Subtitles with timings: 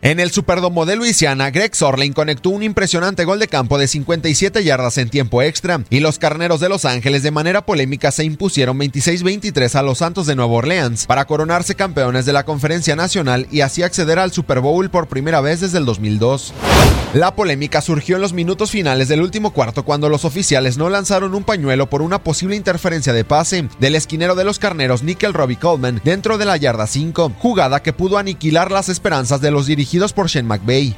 [0.00, 4.62] En el Superdomo de Luisiana, Greg Sorlin conectó un impresionante gol de campo de 57
[4.62, 8.78] yardas en tiempo extra y los Carneros de Los Ángeles de manera polémica se impusieron
[8.78, 13.62] 26-23 a los Santos de Nueva Orleans para coronarse campeones de la Conferencia Nacional y
[13.62, 16.54] así acceder al Super Bowl por primera vez desde el 2002.
[17.14, 21.34] La polémica surgió en los minutos finales del último cuarto cuando los oficiales no lanzaron
[21.34, 25.56] un pañuelo por una posible interferencia de pase del esquinero de los Carneros Nickel Robbie
[25.56, 30.12] Coleman dentro de la yarda 5, jugada que pudo aniquilar las esperanzas de los dirigidos
[30.12, 30.94] por Shane McVay.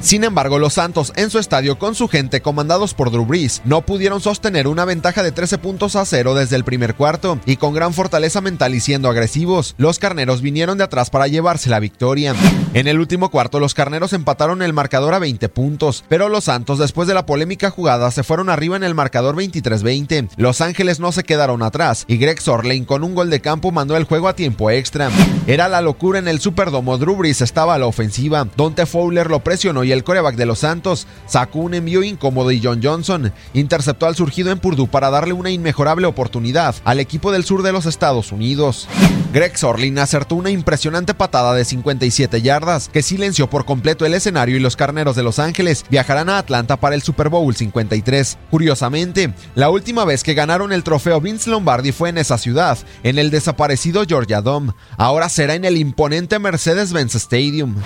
[0.00, 3.82] Sin embargo, los Santos en su estadio con su gente comandados por Drew Brees no
[3.82, 7.74] pudieron sostener una ventaja de 13 puntos a cero desde el primer cuarto y con
[7.74, 12.34] gran fortaleza mental y siendo agresivos, los carneros vinieron de atrás para llevarse la victoria.
[12.72, 16.78] En el último cuarto, los carneros empataron el marcador a 20 puntos, pero los Santos
[16.78, 20.30] después de la polémica jugada se fueron arriba en el marcador 23-20.
[20.36, 23.98] Los Ángeles no se quedaron atrás y Greg Sorlane con un gol de campo mandó
[23.98, 25.10] el juego a tiempo extra.
[25.46, 29.40] Era la locura en el Superdomo, Drew Brees estaba a la ofensiva, Dante Fowler lo
[29.40, 34.06] presionó y el coreback de los Santos sacó un envío incómodo y John Johnson interceptó
[34.06, 37.86] al surgido en Purdue para darle una inmejorable oportunidad al equipo del sur de los
[37.86, 38.88] Estados Unidos.
[39.32, 44.56] Greg Sorlin acertó una impresionante patada de 57 yardas que silenció por completo el escenario
[44.56, 48.38] y los carneros de Los Ángeles viajarán a Atlanta para el Super Bowl 53.
[48.50, 53.18] Curiosamente, la última vez que ganaron el trofeo Vince Lombardi fue en esa ciudad, en
[53.18, 54.72] el desaparecido Georgia Dome.
[54.96, 57.76] Ahora será en el imponente Mercedes-Benz Stadium.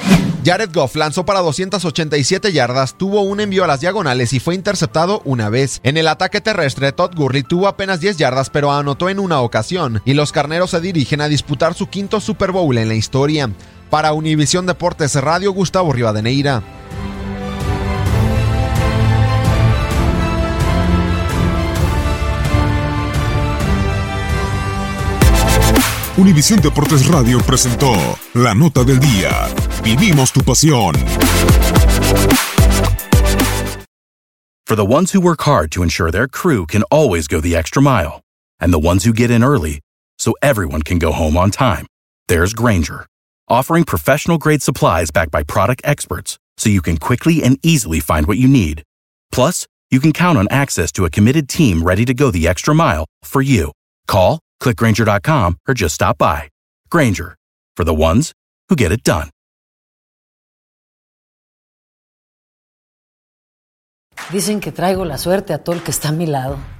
[0.45, 5.23] Jared Goff lanzó para 287 yardas, tuvo un envío a las diagonales y fue interceptado
[5.25, 5.81] una vez.
[5.85, 10.03] En el ataque terrestre, Todd Gurley tuvo apenas 10 yardas, pero anotó en una ocasión,
[10.05, 13.49] y los carneros se dirigen a disputar su quinto Super Bowl en la historia.
[13.89, 16.63] Para Univisión Deportes Radio, Gustavo Rivadeneira.
[26.17, 27.93] Univisión Deportes Radio presentó
[28.35, 29.49] La Nota del Día.
[29.83, 30.95] Vivimos tu pasión.
[34.65, 37.83] For the ones who work hard to ensure their crew can always go the extra
[37.83, 38.21] mile,
[38.61, 39.81] and the ones who get in early
[40.17, 41.85] so everyone can go home on time,
[42.29, 43.07] there's Granger,
[43.49, 48.29] offering professional grade supplies backed by product experts so you can quickly and easily find
[48.29, 48.85] what you need.
[49.33, 52.73] Plus, you can count on access to a committed team ready to go the extra
[52.73, 53.73] mile for you.
[54.07, 56.49] Call, clickgranger.com, or just stop by.
[56.91, 57.37] Granger,
[57.77, 58.33] for the ones
[58.69, 59.31] who get it done.
[64.31, 66.59] Dicen que traigo la suerte a todo el que está a mi lado.